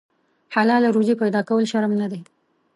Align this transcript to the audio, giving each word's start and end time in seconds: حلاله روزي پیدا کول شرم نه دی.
حلاله 0.55 0.89
روزي 0.95 1.13
پیدا 1.21 1.41
کول 1.49 1.63
شرم 1.71 1.91
نه 2.01 2.07
دی. 2.11 2.19